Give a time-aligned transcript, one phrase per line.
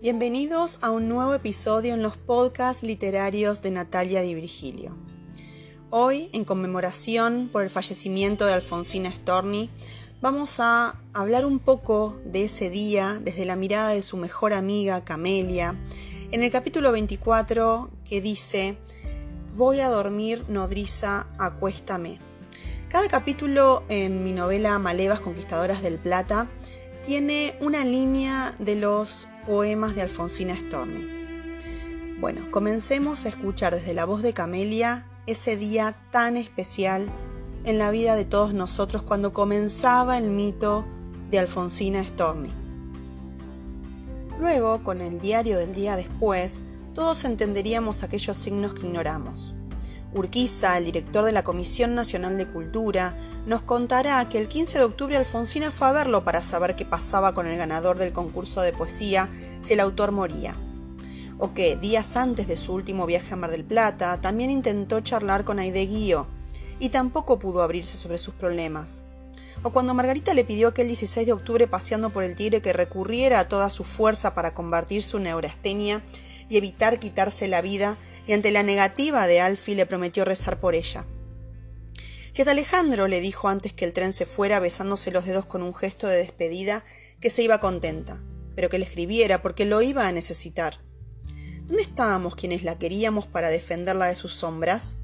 [0.00, 4.96] Bienvenidos a un nuevo episodio en los podcasts literarios de Natalia Di Virgilio.
[5.90, 9.70] Hoy, en conmemoración por el fallecimiento de Alfonsina Storni,
[10.20, 15.04] vamos a hablar un poco de ese día desde la mirada de su mejor amiga
[15.04, 15.74] Camelia,
[16.30, 18.78] en el capítulo 24 que dice,
[19.56, 22.20] Voy a dormir, nodriza, acuéstame.
[22.88, 26.48] Cada capítulo en mi novela Malevas Conquistadoras del Plata
[27.04, 31.06] tiene una línea de los poemas de Alfonsina Storni.
[32.20, 37.08] Bueno, comencemos a escuchar desde la voz de Camelia ese día tan especial
[37.64, 40.86] en la vida de todos nosotros cuando comenzaba el mito
[41.30, 42.52] de Alfonsina Storni.
[44.40, 46.62] Luego, con el diario del día después,
[46.94, 49.54] todos entenderíamos aquellos signos que ignoramos.
[50.14, 53.14] Urquiza, el director de la Comisión Nacional de Cultura,
[53.46, 57.34] nos contará que el 15 de octubre Alfonsina fue a verlo para saber qué pasaba
[57.34, 59.28] con el ganador del concurso de poesía
[59.62, 60.56] si el autor moría.
[61.38, 65.44] O que, días antes de su último viaje a Mar del Plata, también intentó charlar
[65.44, 66.26] con Aide Guío
[66.80, 69.02] y tampoco pudo abrirse sobre sus problemas.
[69.62, 73.40] O cuando Margarita le pidió aquel 16 de octubre paseando por el Tigre que recurriera
[73.40, 76.02] a toda su fuerza para combatir su neurastenia
[76.48, 77.98] y evitar quitarse la vida
[78.28, 81.06] y ante la negativa de Alfie le prometió rezar por ella.
[82.30, 85.62] Si hasta Alejandro le dijo antes que el tren se fuera besándose los dedos con
[85.62, 86.84] un gesto de despedida
[87.20, 88.22] que se iba contenta,
[88.54, 90.78] pero que le escribiera porque lo iba a necesitar.
[91.62, 94.98] ¿Dónde estábamos quienes la queríamos para defenderla de sus sombras?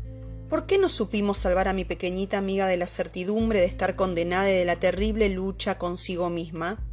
[0.50, 4.50] ¿Por qué no supimos salvar a mi pequeñita amiga de la certidumbre de estar condenada
[4.50, 6.84] y de la terrible lucha consigo misma?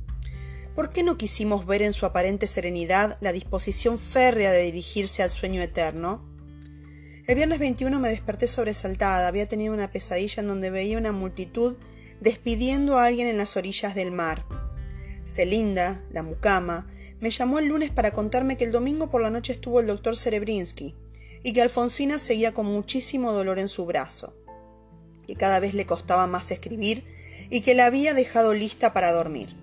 [0.76, 5.30] ¿Por qué no quisimos ver en su aparente serenidad la disposición férrea de dirigirse al
[5.30, 6.26] sueño eterno?
[7.28, 9.28] El viernes 21 me desperté sobresaltada.
[9.28, 11.76] Había tenido una pesadilla en donde veía una multitud
[12.22, 14.46] despidiendo a alguien en las orillas del mar.
[15.26, 16.88] Celinda, la mucama,
[17.20, 20.16] me llamó el lunes para contarme que el domingo por la noche estuvo el doctor
[20.16, 20.96] Cerebrinsky
[21.44, 24.36] y que Alfonsina seguía con muchísimo dolor en su brazo,
[25.28, 27.04] que cada vez le costaba más escribir
[27.50, 29.56] y que la había dejado lista para dormir.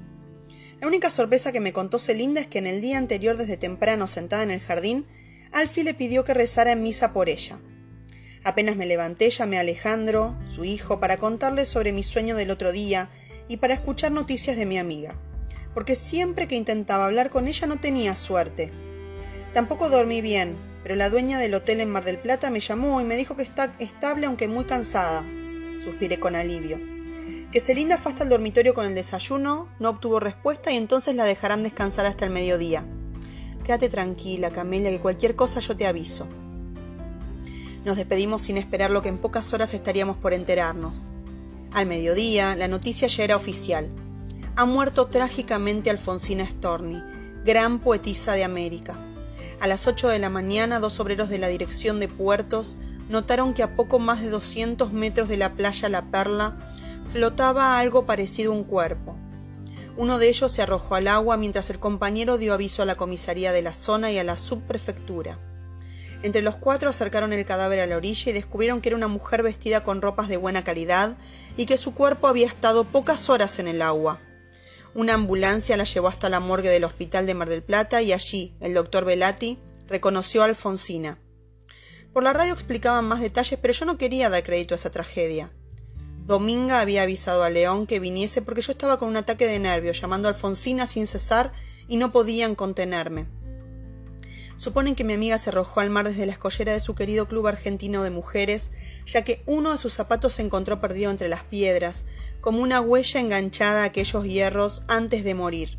[0.80, 4.06] La única sorpresa que me contó Celinda es que en el día anterior, desde temprano,
[4.06, 5.06] sentada en el jardín,
[5.50, 7.58] Alfie le pidió que rezara en misa por ella.
[8.44, 12.70] Apenas me levanté, llamé a Alejandro, su hijo, para contarle sobre mi sueño del otro
[12.70, 13.10] día
[13.48, 15.18] y para escuchar noticias de mi amiga,
[15.74, 18.70] porque siempre que intentaba hablar con ella no tenía suerte.
[19.54, 23.04] Tampoco dormí bien, pero la dueña del hotel en Mar del Plata me llamó y
[23.04, 25.24] me dijo que está estable aunque muy cansada.
[25.82, 26.97] Suspiré con alivio
[27.52, 31.24] que Celinda fue hasta el dormitorio con el desayuno, no obtuvo respuesta y entonces la
[31.24, 32.86] dejarán descansar hasta el mediodía.
[33.64, 36.28] Quédate tranquila, Camelia, que cualquier cosa yo te aviso.
[37.84, 41.06] Nos despedimos sin esperar lo que en pocas horas estaríamos por enterarnos.
[41.72, 43.88] Al mediodía, la noticia ya era oficial.
[44.56, 47.02] Ha muerto trágicamente Alfonsina Storni,
[47.44, 48.94] gran poetisa de América.
[49.60, 52.76] A las 8 de la mañana, dos obreros de la Dirección de Puertos
[53.08, 56.56] notaron que a poco más de 200 metros de la playa La Perla
[57.10, 59.16] flotaba algo parecido a un cuerpo.
[59.96, 63.52] Uno de ellos se arrojó al agua mientras el compañero dio aviso a la comisaría
[63.52, 65.38] de la zona y a la subprefectura.
[66.22, 69.42] Entre los cuatro acercaron el cadáver a la orilla y descubrieron que era una mujer
[69.42, 71.16] vestida con ropas de buena calidad
[71.56, 74.18] y que su cuerpo había estado pocas horas en el agua.
[74.94, 78.54] Una ambulancia la llevó hasta la morgue del hospital de Mar del Plata y allí
[78.60, 81.18] el doctor Velati reconoció a Alfonsina.
[82.12, 85.52] Por la radio explicaban más detalles, pero yo no quería dar crédito a esa tragedia.
[86.28, 89.98] Dominga había avisado a León que viniese porque yo estaba con un ataque de nervios,
[89.98, 91.54] llamando a Alfonsina sin cesar
[91.88, 93.26] y no podían contenerme.
[94.58, 97.46] Suponen que mi amiga se arrojó al mar desde la escollera de su querido club
[97.46, 98.72] argentino de mujeres,
[99.06, 102.04] ya que uno de sus zapatos se encontró perdido entre las piedras,
[102.42, 105.78] como una huella enganchada a aquellos hierros antes de morir.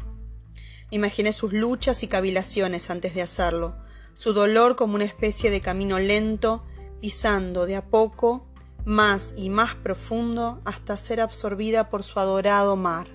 [0.90, 3.76] Imaginé sus luchas y cavilaciones antes de hacerlo,
[4.16, 6.66] su dolor como una especie de camino lento,
[7.02, 8.49] pisando de a poco
[8.86, 13.08] más y más profundo hasta ser absorbida por su adorado mar.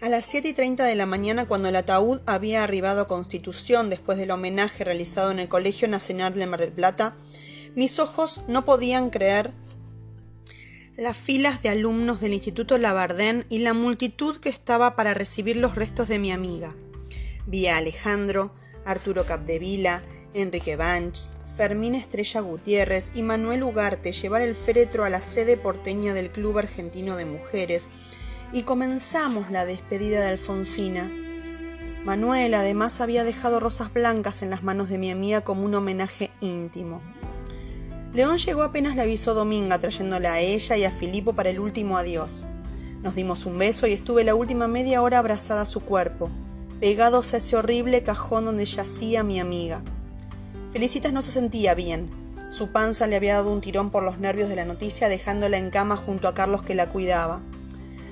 [0.00, 3.90] A las siete y treinta de la mañana, cuando el ataúd había arribado a Constitución
[3.90, 7.16] después del homenaje realizado en el Colegio Nacional de Mar del Plata,
[7.74, 9.52] mis ojos no podían creer
[10.96, 15.74] las filas de alumnos del Instituto Labardén y la multitud que estaba para recibir los
[15.74, 16.74] restos de mi amiga.
[17.46, 18.54] Vi a Alejandro,
[18.84, 20.02] Arturo Capdevila,
[20.34, 26.14] Enrique Banch, Fermín Estrella Gutiérrez y Manuel Ugarte llevar el féretro a la sede porteña
[26.14, 27.90] del Club Argentino de Mujeres
[28.54, 31.12] y comenzamos la despedida de Alfonsina.
[32.02, 36.30] Manuel además había dejado rosas blancas en las manos de mi amiga como un homenaje
[36.40, 37.02] íntimo.
[38.14, 41.98] León llegó apenas le avisó Dominga trayéndola a ella y a Filipo para el último
[41.98, 42.46] adiós.
[43.02, 46.30] Nos dimos un beso y estuve la última media hora abrazada a su cuerpo,
[46.80, 49.84] pegados a ese horrible cajón donde yacía mi amiga.
[50.72, 52.10] Felicitas no se sentía bien.
[52.50, 55.70] Su panza le había dado un tirón por los nervios de la noticia, dejándola en
[55.70, 57.42] cama junto a Carlos que la cuidaba.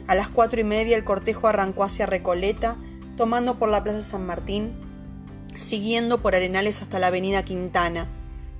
[0.08, 2.76] A las cuatro y media el cortejo arrancó hacia Recoleta,
[3.16, 4.72] tomando por la Plaza San Martín,
[5.58, 8.08] siguiendo por Arenales hasta la Avenida Quintana,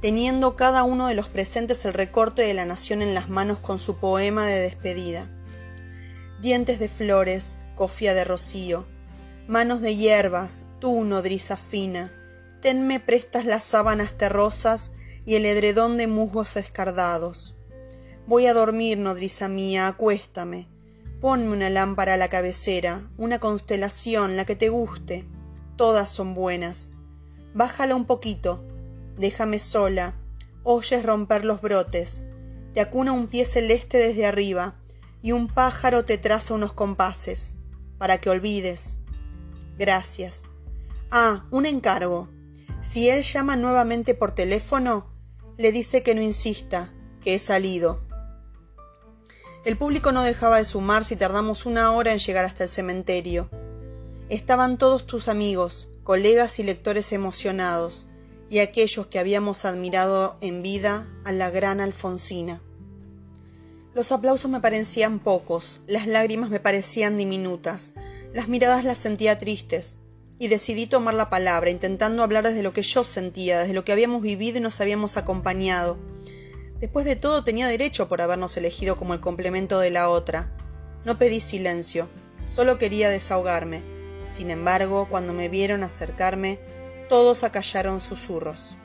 [0.01, 3.79] teniendo cada uno de los presentes el recorte de la nación en las manos con
[3.79, 5.29] su poema de despedida.
[6.41, 8.87] Dientes de flores, cofia de rocío,
[9.49, 12.13] manos de hierbas, tú, nodriza fina,
[12.61, 14.93] tenme prestas las sábanas terrosas
[15.25, 17.55] y el edredón de musgos escardados.
[18.27, 20.69] Voy a dormir, nodriza mía, acuéstame.
[21.21, 25.27] Ponme una lámpara a la cabecera, una constelación, la que te guste.
[25.77, 26.93] Todas son buenas.
[27.55, 28.65] Bájala un poquito,
[29.17, 30.15] déjame sola.
[30.63, 32.25] Oyes romper los brotes.
[32.75, 34.77] Te acuna un pie celeste desde arriba,
[35.23, 37.57] y un pájaro te traza unos compases,
[37.97, 39.01] para que olvides.
[39.79, 40.55] Gracias.
[41.11, 42.29] Ah, un encargo.
[42.81, 45.13] Si él llama nuevamente por teléfono,
[45.57, 48.07] le dice que no insista, que he salido.
[49.65, 53.51] El público no dejaba de sumarse y tardamos una hora en llegar hasta el cementerio.
[54.29, 58.09] Estaban todos tus amigos, colegas y lectores emocionados,
[58.51, 62.63] y aquellos que habíamos admirado en vida a la gran Alfonsina.
[63.95, 67.93] Los aplausos me parecían pocos, las lágrimas me parecían diminutas,
[68.33, 69.99] las miradas las sentía tristes,
[70.39, 73.93] y decidí tomar la palabra, intentando hablar desde lo que yo sentía, desde lo que
[73.93, 75.99] habíamos vivido y nos habíamos acompañado.
[76.79, 80.55] Después de todo tenía derecho por habernos elegido como el complemento de la otra.
[81.05, 82.09] No pedí silencio,
[82.47, 83.83] solo quería desahogarme.
[84.31, 86.61] Sin embargo, cuando me vieron acercarme,
[87.09, 88.77] todos acallaron susurros.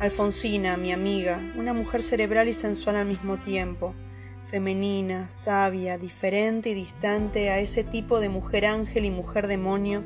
[0.00, 3.94] Alfonsina, mi amiga, una mujer cerebral y sensual al mismo tiempo,
[4.48, 10.02] femenina, sabia, diferente y distante a ese tipo de mujer ángel y mujer demonio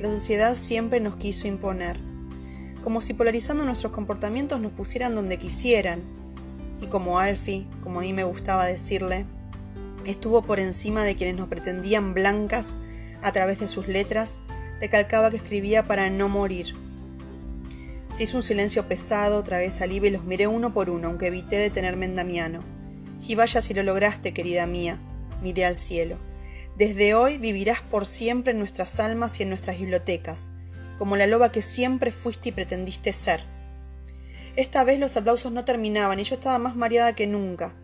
[0.00, 2.00] la sociedad siempre nos quiso imponer,
[2.82, 6.02] como si polarizando nuestros comportamientos nos pusieran donde quisieran,
[6.80, 9.26] y como Alfie, como a mí me gustaba decirle,
[10.04, 12.76] estuvo por encima de quienes nos pretendían blancas
[13.22, 14.40] a través de sus letras,
[14.80, 16.74] recalcaba que escribía para no morir.
[18.14, 21.56] Se hizo un silencio pesado, tragué saliva y los miré uno por uno, aunque evité
[21.56, 22.64] detenerme en Damiano.
[23.26, 24.98] Y vaya si lo lograste, querida mía,
[25.42, 26.16] miré al cielo.
[26.76, 30.50] Desde hoy vivirás por siempre en nuestras almas y en nuestras bibliotecas,
[30.98, 33.44] como la loba que siempre fuiste y pretendiste ser.
[34.56, 37.76] Esta vez los aplausos no terminaban y yo estaba más mareada que nunca.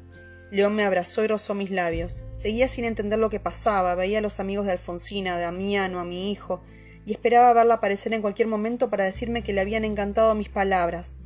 [0.50, 2.25] León me abrazó y rozó mis labios.
[2.33, 6.05] Seguía sin entender lo que pasaba, veía a los amigos de Alfonsina, de Damiano, a
[6.05, 6.62] mi hijo,
[7.05, 11.17] y esperaba verla aparecer en cualquier momento para decirme que le habían encantado mis palabras.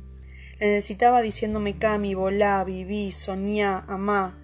[0.59, 4.37] La necesitaba diciéndome Cami, volá, viví, soñá, amá.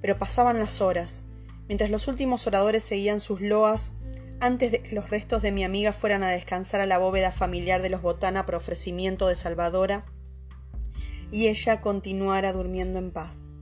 [0.00, 1.23] Pero pasaban las horas.
[1.68, 3.92] Mientras los últimos oradores seguían sus loas,
[4.40, 7.80] antes de que los restos de mi amiga fueran a descansar a la bóveda familiar
[7.80, 10.04] de los Botana por ofrecimiento de Salvadora,
[11.30, 13.54] y ella continuara durmiendo en paz.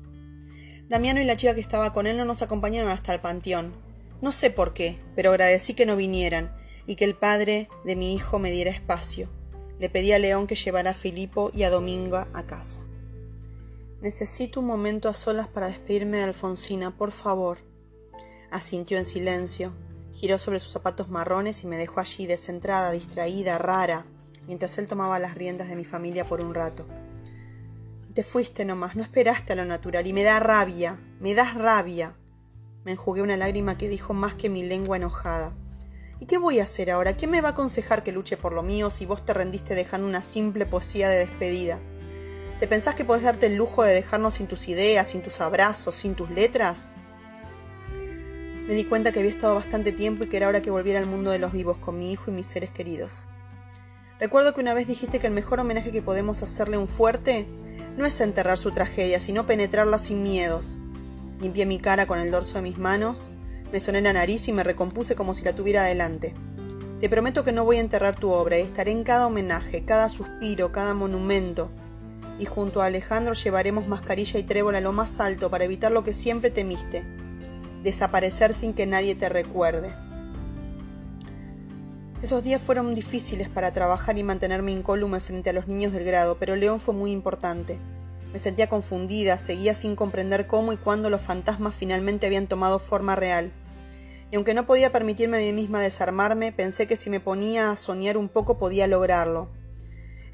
[0.88, 3.72] Damiano y la chica que estaba con él no nos acompañaron hasta el panteón.
[4.20, 6.54] No sé por qué, pero agradecí que no vinieran
[6.86, 9.28] y que el padre de mi hijo me diera espacio.
[9.78, 12.80] Le pedí a León que llevara a Filipo y a Domingo a casa.
[14.00, 17.71] Necesito un momento a solas para despedirme de Alfonsina, por favor.
[18.52, 19.72] Asintió en silencio,
[20.12, 24.04] giró sobre sus zapatos marrones y me dejó allí descentrada, distraída, rara,
[24.46, 26.86] mientras él tomaba las riendas de mi familia por un rato.
[28.12, 32.14] Te fuiste nomás, no esperaste a lo natural y me da rabia, me das rabia.
[32.84, 35.56] Me enjugué una lágrima que dijo más que mi lengua enojada.
[36.20, 37.16] ¿Y qué voy a hacer ahora?
[37.16, 40.06] ¿Quién me va a aconsejar que luche por lo mío si vos te rendiste dejando
[40.06, 41.80] una simple poesía de despedida?
[42.60, 45.94] ¿Te pensás que podés darte el lujo de dejarnos sin tus ideas, sin tus abrazos,
[45.94, 46.90] sin tus letras?
[48.66, 51.06] Me di cuenta que había estado bastante tiempo y que era hora que volviera al
[51.06, 53.24] mundo de los vivos con mi hijo y mis seres queridos.
[54.20, 57.46] Recuerdo que una vez dijiste que el mejor homenaje que podemos hacerle a un fuerte
[57.96, 60.78] no es enterrar su tragedia, sino penetrarla sin miedos.
[61.40, 63.30] Limpié mi cara con el dorso de mis manos
[63.72, 66.34] me soné la nariz y me recompuse como si la tuviera delante.
[67.00, 70.10] Te prometo que no voy a enterrar tu obra y estaré en cada homenaje, cada
[70.10, 71.70] suspiro, cada monumento.
[72.38, 76.04] Y junto a Alejandro llevaremos mascarilla y trébol a lo más alto para evitar lo
[76.04, 77.02] que siempre temiste,
[77.82, 79.92] desaparecer sin que nadie te recuerde.
[82.22, 86.36] Esos días fueron difíciles para trabajar y mantenerme incólume frente a los niños del grado,
[86.38, 87.78] pero León fue muy importante.
[88.32, 93.16] Me sentía confundida, seguía sin comprender cómo y cuándo los fantasmas finalmente habían tomado forma
[93.16, 93.52] real
[94.32, 97.76] y aunque no podía permitirme a mí misma desarmarme, pensé que si me ponía a
[97.76, 99.50] soñar un poco podía lograrlo.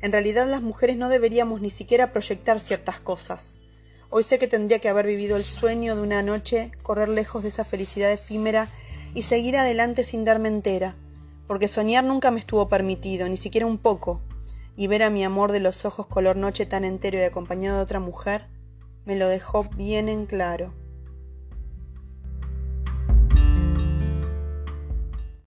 [0.01, 3.59] En realidad las mujeres no deberíamos ni siquiera proyectar ciertas cosas.
[4.11, 7.51] Hoy sé que tendría que haber vivido el sueño de una noche, correr lejos de
[7.51, 8.69] esa felicidad efímera
[9.15, 10.97] y seguir adelante sin darme entera,
[11.47, 14.23] porque soñar nunca me estuvo permitido, ni siquiera un poco,
[14.77, 17.83] y ver a mi amor de los ojos color noche tan entero y acompañado de
[17.83, 18.47] otra mujer,
[19.05, 20.73] me lo dejó bien en claro.